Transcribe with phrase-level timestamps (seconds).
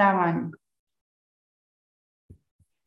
[0.00, 0.50] strávání.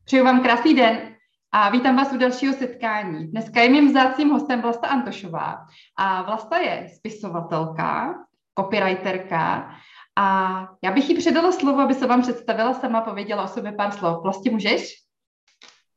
[0.04, 1.16] Přeju vám krásný den
[1.52, 3.26] a vítám vás u dalšího setkání.
[3.26, 5.66] Dneska je mým vzácným hostem Vlasta Antošová.
[5.96, 8.14] A Vlasta je spisovatelka,
[8.58, 9.70] copywriterka
[10.16, 13.92] a já bych jí předala slovo, aby se vám představila sama, pověděla o sobě pár
[13.92, 14.22] slov.
[14.22, 14.94] Vlastně můžeš?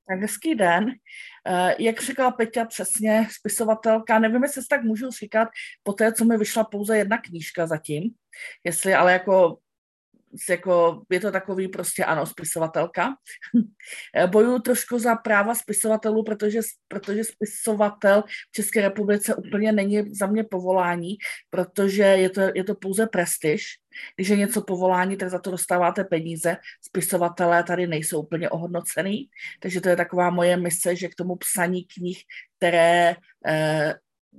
[0.10, 0.92] Tak hezký den.
[1.48, 5.50] Eh, jak říkala Peťa přesně, spisovatelka, nevím, jestli tak můžu říkat,
[5.84, 8.04] po té, co mi vyšla pouze jedna knížka zatím,
[8.64, 9.58] jestli ale jako
[10.50, 13.16] jako, je to takový prostě, ano, spisovatelka.
[14.28, 20.44] Bojuju trošku za práva spisovatelů, protože, protože spisovatel v České republice úplně není za mě
[20.44, 21.18] povolání,
[21.50, 23.66] protože je to, je to pouze prestiž.
[24.16, 26.58] Když je něco povolání, tak za to dostáváte peníze.
[26.82, 31.86] Spisovatelé tady nejsou úplně ohodnocený, takže to je taková moje mise, že k tomu psaní
[31.86, 32.18] knih,
[32.58, 33.16] které
[33.48, 33.94] eh,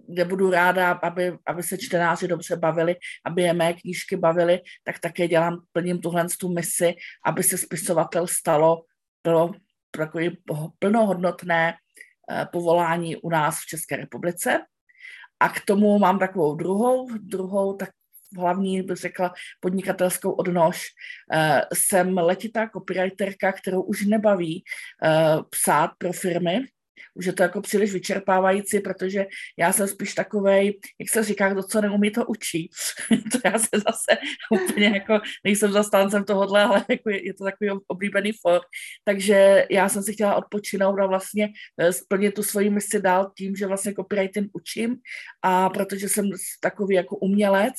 [0.08, 4.98] kde budu ráda, aby, aby se čtenáři dobře bavili, aby je mé knížky bavily, tak
[4.98, 8.84] také dělám, plním tuhle tu misi, aby se spisovatel stalo
[9.24, 9.52] bylo
[9.90, 10.38] takový
[10.78, 14.60] plnohodnotné eh, povolání u nás v České republice.
[15.40, 17.90] A k tomu mám takovou druhou, druhou tak
[18.36, 20.86] hlavní, bych řekla, podnikatelskou odnož.
[21.32, 24.64] Eh, jsem letitá copywriterka, kterou už nebaví
[25.04, 26.60] eh, psát pro firmy,
[27.14, 29.26] už je to jako příliš vyčerpávající, protože
[29.58, 32.70] já jsem spíš takovej, jak se říká, kdo co neumí, to učí.
[33.32, 34.20] to já se zase
[34.64, 38.60] úplně jako, nejsem zastáncem tohohle, ale jako je, je to takový oblíbený for.
[39.04, 43.56] Takže já jsem si chtěla odpočinout a vlastně eh, splnit tu svoji misi dál tím,
[43.56, 44.96] že vlastně copywriting učím
[45.42, 47.74] a protože jsem takový jako umělec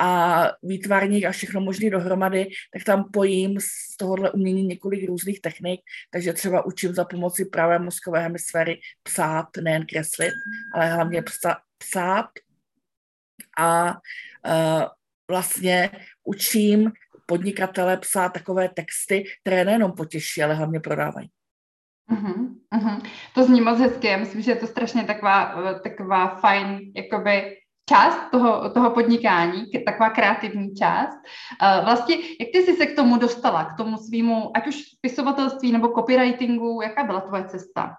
[0.00, 5.80] a výtvarník a všechno možné dohromady, tak tam pojím z tohohle umění několik různých technik,
[6.10, 10.34] takže třeba učím za pomoci pravé mozkové hemisféry psát, nejen kreslit,
[10.74, 12.26] ale hlavně psa, psát
[13.58, 14.82] a uh,
[15.30, 15.90] vlastně
[16.24, 16.92] učím
[17.26, 21.30] podnikatele psát takové texty, které nejenom potěší, ale hlavně prodávají.
[22.10, 23.02] Uh-huh, uh-huh.
[23.34, 27.56] To zní moc hezky, já myslím, že je to strašně taková, eh, taková fajn, jakoby
[27.88, 31.18] část toho, toho podnikání, taková kreativní část.
[31.84, 35.88] Vlastně, jak ty jsi se k tomu dostala, k tomu svýmu, ať už spisovatelství nebo
[35.88, 37.96] copywritingu, jaká byla tvoje cesta?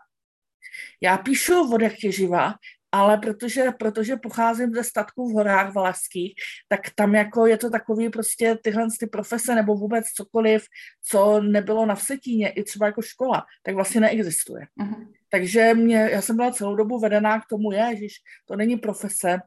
[1.02, 2.54] Já píšu od jak živa,
[2.92, 6.34] ale protože, protože pocházím ze statků v horách valašských,
[6.68, 10.66] tak tam jako je to takový prostě tyhle ty profese nebo vůbec cokoliv,
[11.04, 14.68] co nebylo na Vsetíně, i třeba jako škola, tak vlastně neexistuje.
[14.82, 15.08] Uh-huh.
[15.30, 18.08] Takže mě, já jsem byla celou dobu vedená k tomu, je, že
[18.46, 19.40] to není profese,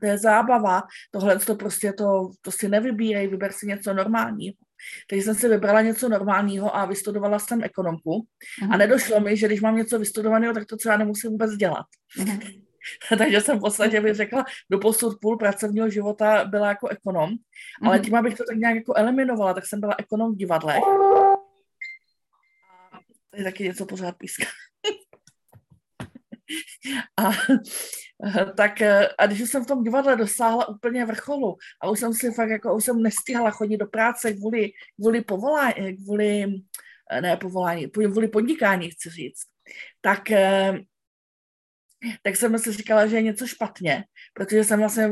[0.00, 4.54] to je zábava, tohle to prostě to, to si nevybírej, vyber si něco normálního.
[5.10, 8.10] Takže jsem si vybrala něco normálního a vystudovala jsem ekonomku.
[8.10, 8.64] Uh-huh.
[8.64, 8.78] A mhm.
[8.78, 11.86] nedošlo mi, že když mám něco vystudovaného, tak to třeba nemusím vůbec dělat.
[12.18, 12.62] Uh-huh.
[13.18, 17.30] Takže jsem v podstatě bych řekla, do posud půl pracovního života byla jako ekonom,
[17.82, 18.04] ale mhm.
[18.04, 20.76] tím, abych to tak nějak jako eliminovala, tak jsem byla ekonom v divadle.
[22.92, 22.98] A
[23.30, 24.46] tady taky něco pořád píská.
[27.16, 27.30] A
[28.56, 28.82] tak
[29.18, 32.76] a když jsem v tom divadle dosáhla úplně vrcholu a už jsem si fakt jako,
[32.76, 34.70] už jsem nestihala chodit do práce kvůli,
[35.00, 36.46] kvůli povolání, kvůli,
[37.20, 39.42] ne povolání, kvůli podnikání, chci říct,
[40.00, 40.30] tak
[42.22, 44.04] tak jsem si říkala, že je něco špatně,
[44.34, 45.10] protože jsem vlastně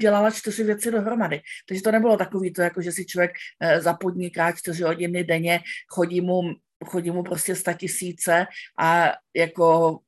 [0.00, 1.40] dělala čtyři věci dohromady.
[1.68, 6.20] Takže to nebylo takový to, jako že si člověk eh, zapodniká čtyři hodiny denně, chodí
[6.20, 6.42] mu,
[6.84, 8.46] chodí mu prostě sta tisíce
[8.78, 9.98] a jako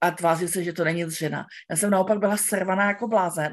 [0.00, 1.46] a tváří se, že to není žena.
[1.70, 3.52] Já jsem naopak byla servaná jako blázen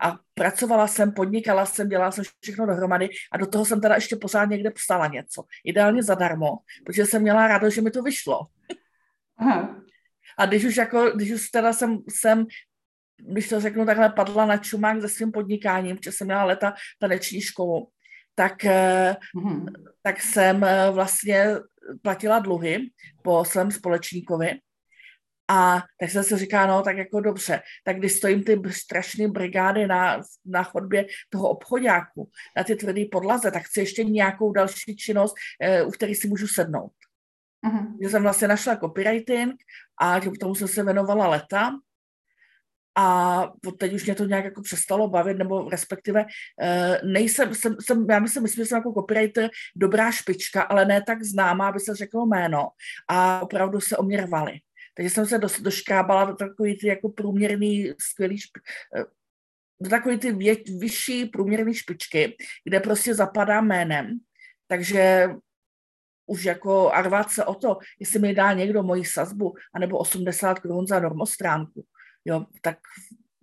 [0.00, 4.16] a pracovala jsem, podnikala jsem, dělala jsem všechno dohromady a do toho jsem teda ještě
[4.16, 5.44] pořád někde psala něco.
[5.64, 8.40] Ideálně zadarmo, protože jsem měla rádo, že mi to vyšlo.
[9.36, 9.82] Aha.
[10.38, 12.46] A když už jako, když už teda jsem, jsem
[13.16, 17.40] když to řeknu takhle, padla na čumák se svým podnikáním, protože jsem měla leta taneční
[17.40, 17.88] školu,
[18.34, 18.64] tak,
[19.34, 19.66] mm.
[20.02, 21.56] tak jsem eh, vlastně
[22.02, 22.90] platila dluhy
[23.22, 24.50] po svém společníkovi
[25.50, 29.86] a tak jsem si říká, no tak jako dobře, tak když stojím ty strašné brigády
[29.86, 35.34] na, na chodbě toho obchodáku, na ty tvrdé podlaze, tak chci ještě nějakou další činnost,
[35.62, 36.92] eh, u které si můžu sednout.
[37.66, 37.96] Uh-huh.
[38.02, 39.54] Že jsem vlastně našla copywriting
[40.00, 41.70] a k tomu jsem se věnovala leta
[42.98, 43.46] a
[43.78, 48.18] teď už mě to nějak jako přestalo bavit, nebo respektive uh, nejsem, jsem, jsem, já
[48.18, 52.26] myslím, myslím, že jsem jako copywriter dobrá špička, ale ne tak známá, aby se řeklo
[52.26, 52.68] jméno
[53.08, 54.52] a opravdu se o mě rvali.
[55.00, 58.38] Takže jsem se do, doškrábala do takový ty jako průměrný, skvělý
[58.96, 59.04] eh,
[59.80, 64.18] do takový ty vě, vyšší průměrné špičky, kde prostě zapadá jménem.
[64.66, 65.28] Takže
[66.26, 70.86] už jako arvát se o to, jestli mi dá někdo moji sazbu, anebo 80 korun
[70.86, 71.84] za normostránku,
[72.24, 72.78] jo, tak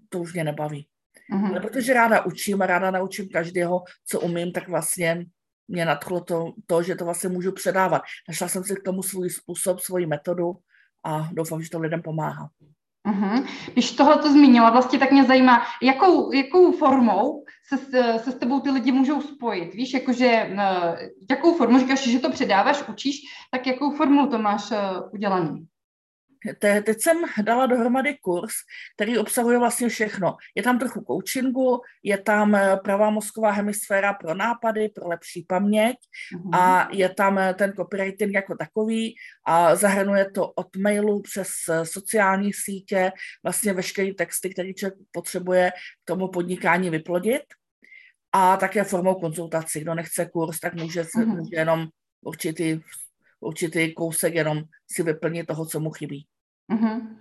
[0.09, 0.87] to už mě nebaví.
[1.33, 1.49] Mm-hmm.
[1.49, 5.25] Ale protože ráda učím a ráda naučím každého, co umím, tak vlastně
[5.67, 8.01] mě nadchlo to, to, že to vlastně můžu předávat.
[8.27, 10.53] Našla jsem si k tomu svůj způsob, svoji metodu
[11.07, 12.49] a doufám, že to lidem pomáhá.
[13.07, 13.45] Uh-huh.
[13.73, 17.77] Když tohle to zmínila, vlastně tak mě zajímá, jakou, jakou formou se,
[18.19, 19.73] se s tebou ty lidi můžou spojit.
[19.73, 20.55] Víš, jakože
[21.29, 23.15] jakou formu, říkáš, že to předáváš, učíš,
[23.51, 24.77] tak jakou formou to máš uh,
[25.13, 25.67] udělaný?
[26.59, 28.53] Te, teď jsem dala dohromady kurz,
[28.95, 30.35] který obsahuje vlastně všechno.
[30.55, 35.95] Je tam trochu coachingu, je tam eh, pravá mozková hemisféra pro nápady, pro lepší paměť
[36.35, 36.59] mm-hmm.
[36.59, 39.15] a je tam eh, ten copywriting jako takový
[39.47, 43.11] a zahrnuje to od mailu přes eh, sociální sítě,
[43.43, 47.43] vlastně veškeré texty, které člověk potřebuje k tomu podnikání vyplodit
[48.31, 49.79] a také formou konzultací.
[49.79, 51.25] Kdo nechce kurz, tak může, mm-hmm.
[51.25, 51.87] může jenom
[52.21, 52.79] určitý
[53.39, 56.25] určitý kousek jenom si vyplnit toho, co mu chybí.
[56.71, 57.17] Mm-hmm.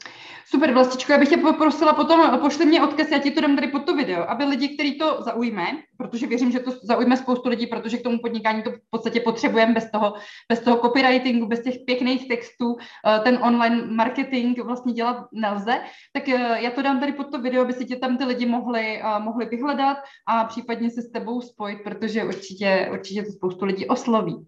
[0.46, 3.68] Super, Vlastičko, já bych tě poprosila potom, pošli mě odkaz, já ti to dám tady
[3.68, 5.66] pod to video, aby lidi, který to zaujme,
[5.96, 9.74] protože věřím, že to zaujme spoustu lidí, protože k tomu podnikání to v podstatě potřebujeme
[9.74, 10.14] bez toho,
[10.48, 12.76] bez toho copywritingu, bez těch pěkných textů,
[13.06, 15.80] eh, ten online marketing vlastně dělat nelze,
[16.12, 18.46] tak eh, já to dám tady pod to video, aby si tě tam ty lidi
[18.46, 19.96] mohli, eh, mohli vyhledat
[20.28, 24.46] a případně se s tebou spojit, protože určitě, určitě to spoustu lidí osloví.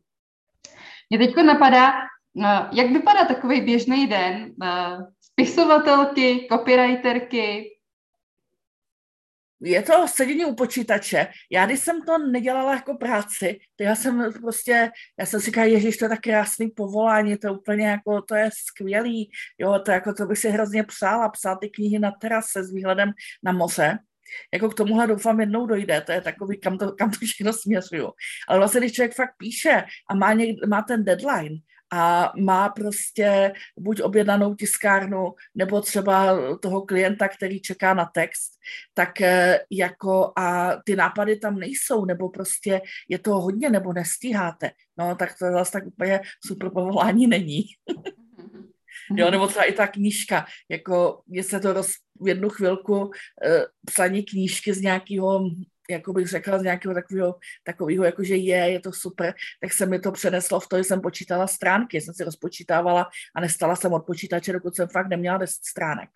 [1.10, 1.92] Mě teď napadá,
[2.44, 7.74] eh, jak vypadá takový běžný den eh, spisovatelky, copywriterky?
[9.60, 11.26] Je to sedění u počítače.
[11.50, 15.66] Já, když jsem to nedělala jako práci, to já jsem prostě, já jsem si říkala,
[15.66, 19.90] ježiš, to je tak krásný povolání, to je úplně jako, to je skvělý, jo, to
[19.90, 23.10] jako, to bych si hrozně přála, psát ty knihy na terase s výhledem
[23.42, 23.98] na moře
[24.52, 28.12] jako k tomuhle doufám jednou dojde, to je takový, kam to, kam to všechno směřuju.
[28.48, 31.56] Ale vlastně, když člověk fakt píše a má, někde, má ten deadline
[31.92, 38.52] a má prostě buď objednanou tiskárnu, nebo třeba toho klienta, který čeká na text,
[38.94, 44.70] tak eh, jako a ty nápady tam nejsou, nebo prostě je to hodně, nebo nestíháte,
[44.98, 47.62] no tak to zase tak úplně super povolání není.
[49.16, 51.88] Jo, nebo třeba i ta knížka, jako je se to roz,
[52.20, 53.10] v jednu chvilku
[53.44, 55.50] e, psaní knížky z nějakého
[55.90, 57.34] jako bych řekla, z nějakého takového,
[57.64, 61.00] takového, jakože je, je to super, tak se mi to přeneslo v to, že jsem
[61.00, 65.64] počítala stránky, jsem si rozpočítávala a nestala jsem od počítače, dokud jsem fakt neměla 10
[65.64, 66.10] stránek.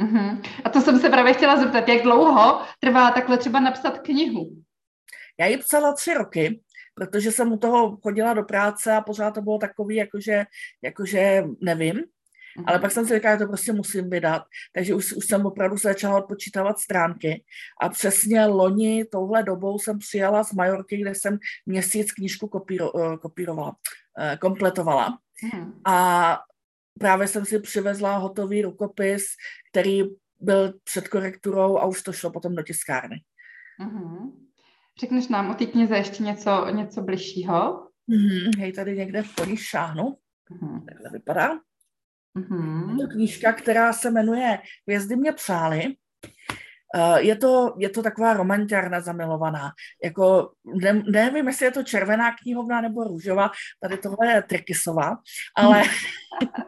[0.00, 0.42] Uh-huh.
[0.64, 4.50] A to jsem se právě chtěla zeptat, jak dlouho trvá takhle třeba napsat knihu?
[5.38, 6.60] Já ji psala tři roky,
[6.94, 10.44] protože jsem u toho chodila do práce a pořád to bylo takový, jakože,
[10.82, 11.94] jakože nevím.
[11.96, 12.64] Mm-hmm.
[12.66, 14.42] Ale pak jsem si říkala, že to prostě musím vydat.
[14.72, 17.44] Takže už, už jsem opravdu se začala odpočítávat stránky.
[17.80, 23.16] A přesně loni touhle dobou jsem přijala z Majorky, kde jsem měsíc knížku kopíro, uh,
[23.16, 25.18] kopírovala, uh, kompletovala.
[25.44, 25.72] Mm-hmm.
[25.84, 26.38] A
[26.98, 29.24] právě jsem si přivezla hotový rukopis,
[29.70, 30.02] který
[30.40, 33.16] byl před korekturou a už to šlo potom do tiskárny.
[33.80, 34.43] Mm-hmm.
[35.00, 37.88] Řekneš nám o té knize ještě něco, něco bližšího?
[38.08, 38.58] Mm-hmm.
[38.58, 40.02] Hej, tady někde v polí šáhnu.
[40.02, 40.84] Mm-hmm.
[40.84, 41.50] Takhle vypadá.
[42.38, 42.90] Mm-hmm.
[42.90, 45.96] Je to knížka, která se jmenuje Hvězdy mě přáli.
[46.94, 49.72] Uh, je to, je to taková romantiárna zamilovaná.
[50.04, 50.52] Jako,
[50.82, 53.50] ne, nevím, jestli je to červená knihovna nebo růžová,
[53.80, 55.16] tady tohle je Trikisová,
[55.56, 55.82] ale,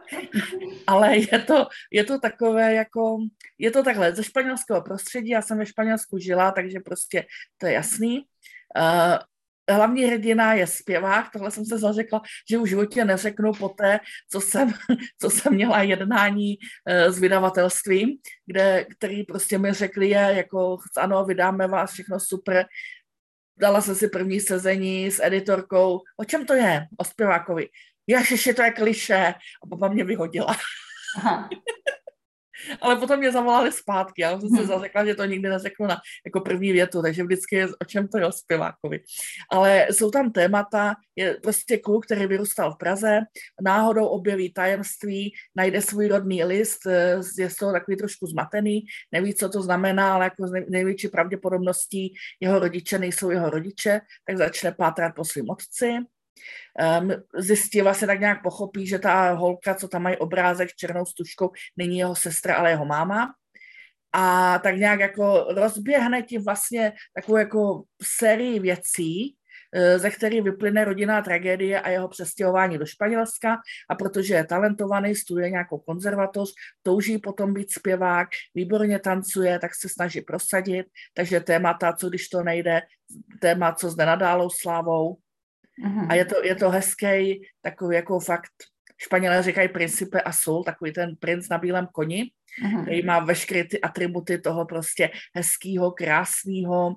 [0.87, 3.17] ale je, to, je to takové jako,
[3.57, 7.25] je to takhle ze španělského prostředí, já jsem ve Španělsku žila, takže prostě
[7.57, 8.25] to je jasný.
[8.77, 9.17] Uh,
[9.69, 13.99] hlavní hrdina je zpěvák, tohle jsem se zařekla, že v životě neřeknu poté,
[14.31, 14.73] co jsem,
[15.21, 18.09] co jsem měla jednání uh, s vydavatelstvím,
[18.45, 22.65] kde, který prostě mi řekli je, jako ano, vydáme vás, všechno super,
[23.59, 27.67] dala jsem si první sezení s editorkou, o čem to je, o zpěvákovi.
[28.07, 29.33] Jašiši, to je kliše.
[29.63, 30.55] A papa mě vyhodila.
[31.17, 31.49] Aha.
[32.81, 34.67] Ale potom mě zavolali zpátky, já jsem se hmm.
[34.67, 38.17] zařekla, že to nikdy neřeknu na jako první větu, takže vždycky je o čem to
[38.17, 38.99] je o zpěvákovi.
[39.51, 43.19] Ale jsou tam témata, je prostě kluk, který vyrůstal v Praze,
[43.61, 49.33] náhodou objeví tajemství, najde svůj rodný list, eh, je z toho takový trošku zmatený, neví,
[49.33, 55.15] co to znamená, ale jako největší pravděpodobností jeho rodiče nejsou jeho rodiče, tak začne pátrat
[55.15, 55.97] po svým otci
[57.01, 61.05] um, zjistí, vlastně tak nějak pochopí, že ta holka, co tam mají obrázek s černou
[61.05, 63.33] stužkou, není jeho sestra, ale jeho máma.
[64.13, 69.35] A tak nějak jako rozběhne tím vlastně takovou jako sérii věcí,
[69.73, 73.57] e, ze který vyplyne rodinná tragédie a jeho přestěhování do Španělska
[73.89, 76.53] a protože je talentovaný, studuje nějakou konzervatoř,
[76.83, 82.43] touží potom být zpěvák, výborně tancuje, tak se snaží prosadit, takže témata, co když to
[82.43, 82.81] nejde,
[83.41, 85.17] téma, co s nenadálou slávou,
[85.85, 86.05] Uh-huh.
[86.09, 88.51] A je to, je to hezký, takový jako fakt,
[88.99, 92.31] Španělé říkají principe azul, takový ten princ na bílém koni,
[92.63, 92.81] uh-huh.
[92.81, 96.95] který má veškeré ty atributy toho prostě hezkého, krásného,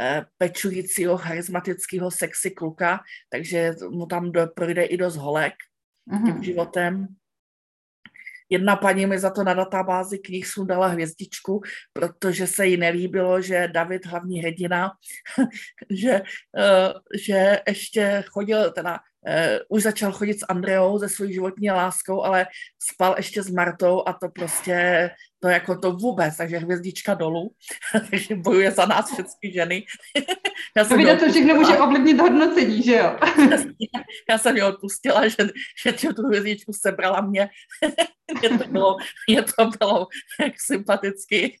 [0.00, 5.54] eh, pečujícího, charismatického sexy kluka, takže mu tam do, projde i dost holek
[6.10, 6.24] mm-hmm.
[6.24, 7.06] tím životem.
[8.52, 11.60] Jedna paní mi za to na databázi knih sundala hvězdičku,
[11.92, 14.90] protože se jí nelíbilo, že David, hlavní hrdina,
[15.90, 21.70] že, uh, že ještě chodil, teda uh, už začal chodit s Andreou, se svojí životní
[21.70, 22.46] láskou, ale
[22.92, 27.50] spal ještě s Martou a to prostě, to jako to vůbec, takže hvězdička dolů,
[28.10, 29.84] takže bojuje za nás všechny ženy.
[30.76, 33.16] Já jsem to, to všechno může ovlivnit hodnocení, že jo?
[34.30, 35.36] Já jsem ji odpustila, že,
[35.82, 37.48] že tu hvězdičku sebrala mě.
[38.42, 38.96] je, to bylo,
[39.28, 40.06] je to bylo
[40.40, 41.58] jak sympaticky.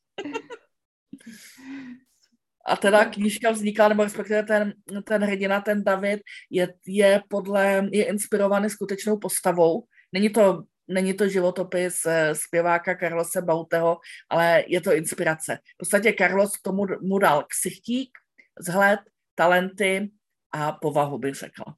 [2.66, 4.74] A teda knížka vznikla, nebo respektive ten,
[5.04, 9.84] ten hrdina, ten David, je, je podle, je inspirovaný skutečnou postavou.
[10.12, 13.98] Není to, není to životopis eh, zpěváka Carlose Bauteho,
[14.30, 15.58] ale je to inspirace.
[15.74, 18.10] V podstatě Carlos tomu mu dal ksichtík,
[18.58, 19.00] vzhled,
[19.34, 20.10] talenty
[20.52, 21.76] a povahu, bych řekla.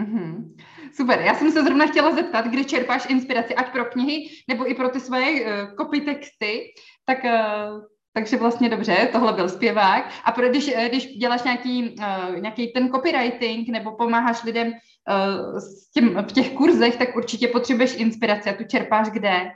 [0.00, 0.56] Mm-hmm.
[0.92, 4.74] Super, já jsem se zrovna chtěla zeptat, kde čerpáš inspiraci, ať pro knihy, nebo i
[4.74, 6.60] pro ty svoje uh, copy texty,
[7.04, 7.80] tak uh,
[8.12, 10.12] takže vlastně dobře, tohle byl zpěvák.
[10.24, 15.58] A pro, když, eh, když děláš nějaký, uh, nějaký ten copywriting nebo pomáháš lidem uh,
[15.58, 18.50] s tím, v těch kurzech, tak určitě potřebuješ inspiraci.
[18.50, 19.50] A tu čerpáš kde?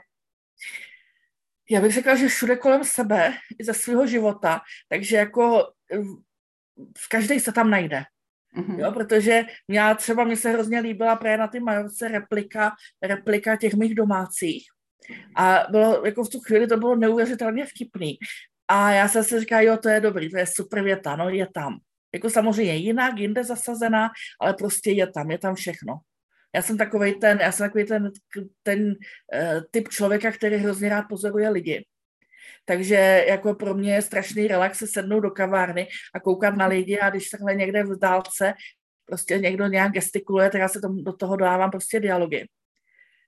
[1.69, 5.63] Já bych řekla, že všude kolem sebe, i ze svého života, takže jako
[6.97, 8.03] v každý se tam najde.
[8.57, 8.79] Mm-hmm.
[8.79, 12.71] Jo, protože já třeba, mi se hrozně líbila právě na ty Majorce replika,
[13.03, 14.63] replika těch mých domácích.
[15.35, 18.17] A bylo, jako v tu chvíli to bylo neuvěřitelně vtipný.
[18.67, 21.47] A já jsem si říkala, jo, to je dobrý, to je super věta, no, je
[21.53, 21.79] tam.
[22.13, 24.09] Jako samozřejmě jinak, jinde zasazená,
[24.41, 25.99] ale prostě je tam, je tam všechno.
[26.55, 28.11] Já jsem takový ten, já jsem takový ten,
[28.63, 31.85] ten uh, typ člověka, který hrozně rád pozoruje lidi.
[32.65, 36.99] Takže jako pro mě je strašný relax se sednout do kavárny a koukat na lidi
[36.99, 38.53] a když takhle někde v dálce
[39.09, 42.47] prostě někdo nějak gestikuluje, tak já se tomu, do toho dávám prostě dialogy.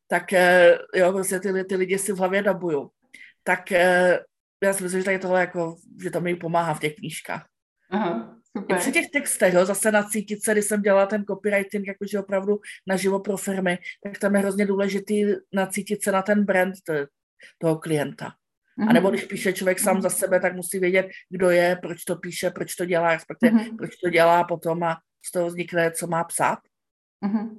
[0.07, 2.89] Tak eh, jo, prostě ty, ty lidi si v hlavě dabuju.
[3.43, 4.19] Tak eh,
[4.63, 7.45] já si myslím, že tady tohle jako, že to mi pomáhá v těch knížkách.
[7.89, 8.77] Aha, super.
[8.77, 13.19] Při těch textech, jo, zase nacítit se, když jsem dělala ten copywriting, jakože opravdu naživo
[13.19, 16.75] pro firmy, tak tam je hrozně důležitý nacítit se na ten brand
[17.57, 18.33] toho klienta.
[18.81, 18.89] Mm-hmm.
[18.89, 22.15] A nebo když píše člověk sám za sebe, tak musí vědět, kdo je, proč to
[22.15, 23.77] píše, proč to dělá, respektive mm-hmm.
[23.77, 26.59] proč to dělá potom a z toho vznikne, co má psát.
[27.25, 27.57] Mm-hmm.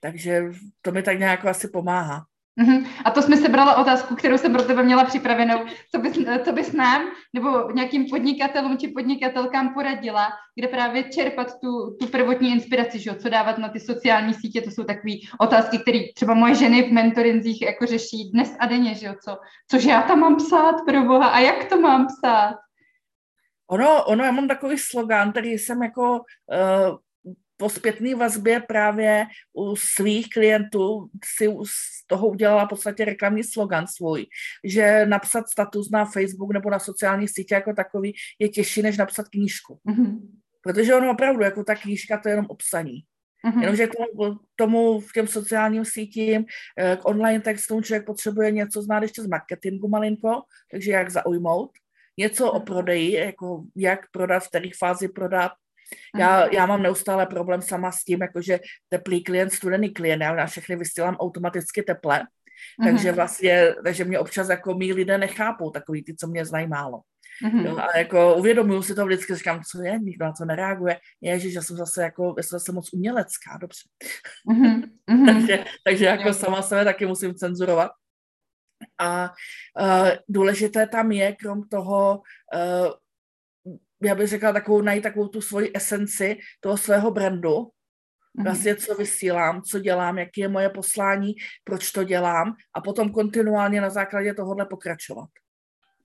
[0.00, 0.42] Takže
[0.82, 2.24] to mi tak nějak asi pomáhá.
[2.60, 2.86] Mm-hmm.
[3.04, 5.64] A to jsme se brala otázku, kterou jsem pro tebe měla připravenou.
[5.90, 10.28] Co bys, co bys nám nebo nějakým podnikatelům či podnikatelkám poradila,
[10.58, 13.14] kde právě čerpat tu, tu prvotní inspiraci, že?
[13.14, 16.92] co dávat na ty sociální sítě, to jsou takové otázky, které třeba moje ženy v
[16.92, 19.14] mentorinzích jako řeší dnes a denně, že?
[19.24, 19.38] Co,
[19.70, 22.54] což já tam mám psát pro boha a jak to mám psát?
[23.70, 26.96] Ono, ono, já mám takový slogan, který jsem jako uh,
[27.62, 33.86] po zpětné vazbě právě u svých klientů si z toho udělala v podstatě reklamní slogan
[33.86, 34.26] svůj,
[34.64, 39.28] že napsat status na Facebook nebo na sociální sítě jako takový je těžší, než napsat
[39.28, 39.78] knížku.
[39.88, 40.18] Mm-hmm.
[40.62, 43.06] Protože ono opravdu, jako ta knížka, to je jenom obsaní.
[43.46, 43.60] Mm-hmm.
[43.60, 46.44] Jenomže k tomu, tomu v těm sociálním sítím,
[46.78, 51.70] eh, k online textům člověk potřebuje něco znát ještě z marketingu malinko, takže jak zaujmout,
[52.18, 52.64] něco o mhm.
[52.64, 55.52] prodeji, jako jak prodat, v které fázi prodat,
[56.18, 60.46] já, já mám neustále problém sama s tím, jakože teplý klient, studený klient, já na
[60.46, 62.22] všechny vysílám automaticky teple,
[62.84, 67.00] takže vlastně, takže mě občas jako mý lidé nechápou, takový ty, co mě znají málo.
[67.44, 67.66] Mm-hmm.
[67.66, 70.98] Jo, a jako uvědomuju si to vždycky, říkám, co je, nikdo na to nereaguje.
[71.20, 73.82] Ježiš, já jsem zase jako, já jsem zase moc umělecká, dobře.
[74.50, 75.26] Mm-hmm.
[75.26, 77.90] takže, takže jako sama sebe taky musím cenzurovat.
[78.98, 79.30] A
[79.80, 82.22] uh, důležité tam je, krom toho,
[82.54, 82.90] uh,
[84.02, 87.56] já bych řekla, takovou, najít takovou tu svoji esenci toho svého brandu,
[88.34, 88.44] mhm.
[88.44, 93.80] vlastně co vysílám, co dělám, jaký je moje poslání, proč to dělám a potom kontinuálně
[93.80, 95.28] na základě tohohle pokračovat.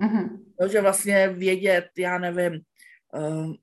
[0.02, 0.30] Mm-hmm.
[0.62, 2.62] No, že vlastně vědět, já nevím,
[3.14, 3.54] uh,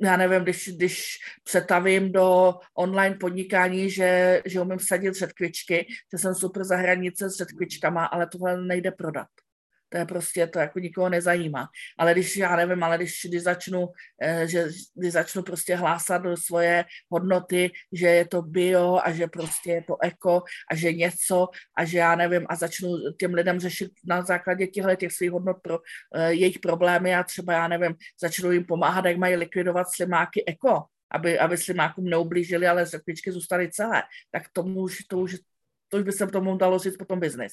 [0.00, 6.34] já nevím, když, když přetavím do online podnikání, že, že umím sadit řetkvičky, že jsem
[6.34, 9.28] super za hranice s řetkvičkama, ale tohle nejde prodat
[9.88, 11.68] to je prostě, to jako nikoho nezajímá.
[11.98, 13.88] Ale když, já nevím, ale když, když začnu,
[14.22, 19.26] eh, že, když začnu prostě hlásat do svoje hodnoty, že je to bio a že
[19.26, 22.88] prostě je to eko a že něco a že já nevím a začnu
[23.18, 27.52] těm lidem řešit na základě těchto těch svých hodnot pro uh, jejich problémy a třeba
[27.52, 32.86] já nevím, začnu jim pomáhat, jak mají likvidovat slimáky eko, aby, aby slimákům neublížili, ale
[32.86, 35.36] řepičky zůstaly celé, tak tomu už, to už,
[35.88, 37.52] to už by se tomu dalo říct potom biznis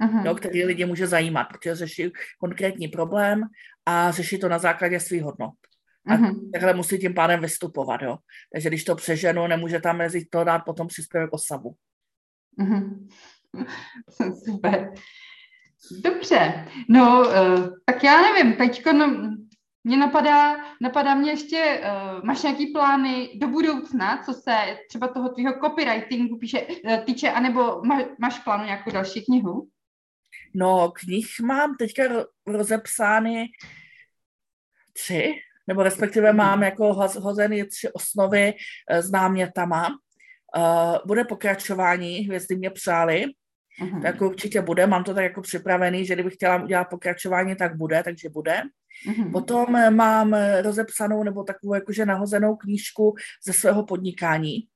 [0.00, 0.26] uh-huh.
[0.26, 3.42] jo, který lidi může zajímat, protože řeší konkrétní problém
[3.86, 5.54] a řeší to na základě svých hodnot.
[6.06, 6.50] A mm-hmm.
[6.52, 8.16] takhle musí tím pádem vystupovat, jo.
[8.52, 11.76] Takže když to přeženu, nemůže tam mezi to dát potom příspěvek osabu.
[12.60, 13.08] Mm-hmm.
[14.44, 14.92] Super.
[16.04, 19.36] Dobře, no, uh, tak já nevím, teďko no,
[19.84, 24.56] mě napadá, napadá mě ještě, uh, máš nějaký plány do budoucna, co se
[24.88, 29.68] třeba toho tvýho copywritingu píše, uh, týče, anebo má, máš plánu nějakou další knihu?
[30.54, 32.02] No, knih mám teďka
[32.46, 33.46] rozepsány
[34.92, 35.32] tři,
[35.66, 36.36] nebo respektive mhm.
[36.36, 38.54] mám jako hozený tři osnovy
[38.90, 39.88] s námětama.
[40.56, 43.24] Uh, bude pokračování, hvězdy mě přáli,
[43.80, 44.02] uh-huh.
[44.02, 48.02] tak určitě bude, mám to tak jako připravený, že kdybych chtěla udělat pokračování, tak bude,
[48.02, 48.62] takže bude.
[49.08, 49.32] Uh-huh.
[49.32, 54.68] Potom eh, mám eh, rozepsanou nebo takovou jakože nahozenou knížku ze svého podnikání,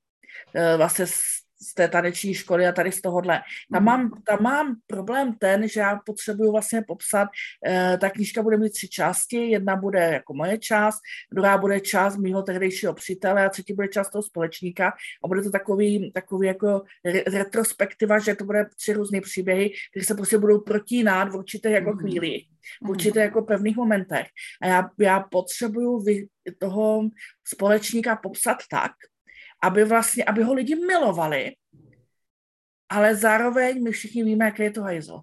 [0.55, 1.36] eh, vlastně z
[1.75, 3.41] té taneční školy a tady z tohohle.
[3.71, 3.85] Tam mhm.
[3.85, 7.27] mám, tam mám problém ten, že já potřebuju vlastně popsat,
[7.67, 10.99] eh, ta knížka bude mít tři části, jedna bude jako moje část,
[11.33, 15.51] druhá bude část mýho tehdejšího přítele a třetí bude část toho společníka a bude to
[15.51, 20.59] takový, takový jako re- retrospektiva, že to bude tři různé příběhy, které se prostě budou
[20.59, 21.99] protínat v určité jako mhm.
[21.99, 22.89] chvíli, v mhm.
[22.89, 24.27] určité jako pevných momentech.
[24.61, 27.01] A já, já potřebuju vy, toho
[27.43, 28.91] společníka popsat tak,
[29.63, 31.51] aby vlastně, aby ho lidi milovali,
[32.89, 35.21] ale zároveň my všichni víme, jaké je to hajzlo.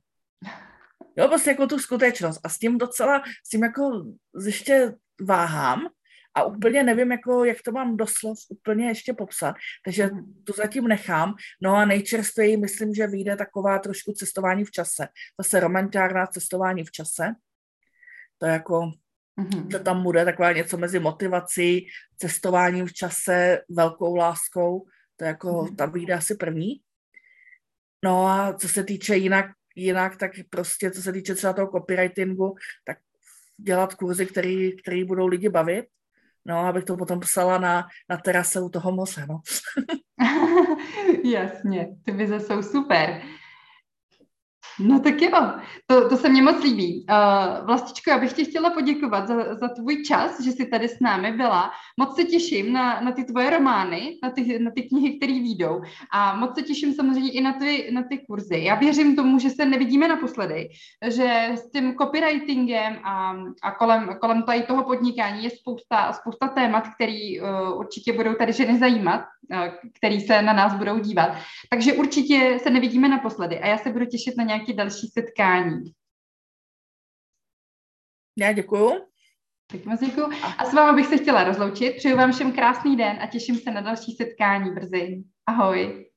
[1.17, 2.41] Jo, prostě jako tu skutečnost.
[2.45, 4.05] A s tím docela, s tím jako
[4.45, 5.87] ještě váhám
[6.35, 9.57] a úplně nevím, jako, jak to mám doslov úplně ještě popsat.
[9.85, 10.11] Takže
[10.45, 11.35] to zatím nechám.
[11.63, 15.09] No a nejčerstvěji myslím, že vyjde taková trošku cestování v čase.
[15.41, 17.35] Zase romantiárná cestování v čase.
[18.39, 18.91] To je jako
[19.41, 19.71] Mm-hmm.
[19.71, 21.87] Že tam bude taková něco mezi motivací,
[22.17, 24.87] cestováním v čase, velkou láskou,
[25.17, 25.77] to je jako, mm-hmm.
[25.77, 26.81] tam vyjde asi první.
[28.05, 32.55] No a co se týče jinak, jinak, tak prostě, co se týče třeba toho copywritingu,
[32.85, 32.99] tak
[33.57, 35.85] dělat kurzy, který, který budou lidi bavit,
[36.45, 39.41] no, abych to potom psala na, na terase u toho moře, no.
[41.25, 43.23] Jasně, ty vize jsou super.
[44.81, 45.31] No tak jo,
[45.87, 47.07] to, to se mně moc líbí.
[47.11, 51.01] Uh, Vlastičko, já bych ti chtěla poděkovat za, za tvůj čas, že jsi tady s
[51.01, 51.71] námi byla.
[52.01, 55.83] Moc se těším na, na ty tvoje romány, na ty, na ty knihy, které výjdou.
[56.13, 58.65] A moc se těším samozřejmě i na ty, na ty kurzy.
[58.65, 60.69] Já věřím tomu, že se nevidíme naposledy,
[61.09, 66.85] že s tím copywritingem a, a kolem, kolem tady toho podnikání je spousta, spousta témat,
[66.95, 69.59] který uh, určitě budou tady ženy zajímat, uh,
[69.99, 71.37] který se na nás budou dívat.
[71.71, 75.93] Takže určitě se nevidíme naposledy a já se budu těšit na nějaké nějaké další setkání.
[78.39, 78.91] Já děkuju.
[79.67, 80.27] Tak moc děkuju.
[80.59, 81.97] A s vámi bych se chtěla rozloučit.
[81.97, 85.25] Přeju vám všem krásný den a těším se na další setkání brzy.
[85.47, 86.11] Ahoj.